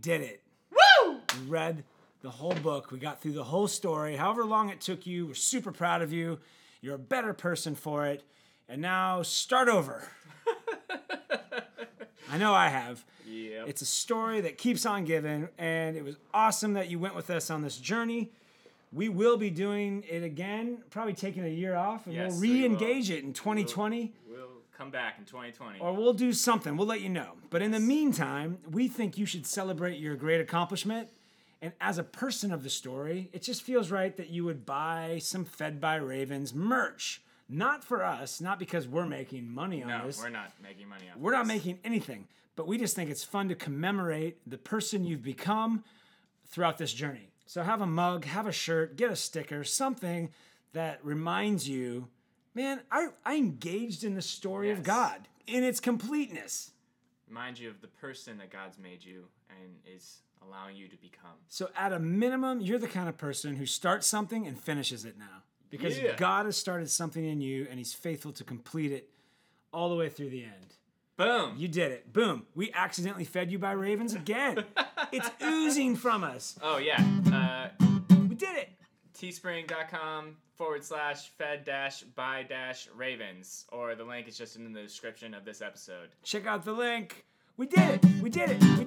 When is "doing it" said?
19.50-20.22